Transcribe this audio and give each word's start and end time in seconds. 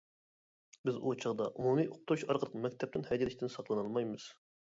بىز 0.87 0.95
ئۇ 1.09 1.13
چاغدا 1.23 1.47
ئومۇمىي 1.51 1.85
ئۇقتۇرۇش 1.91 2.25
ئارقىلىق 2.29 2.57
مەكتەپتىن 2.65 3.07
ھەيدىلىشتىن 3.11 3.55
ساقلىنالمايمىز. 3.59 4.27